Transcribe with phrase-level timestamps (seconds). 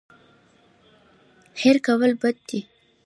[1.61, 2.59] هېر کول بد دی.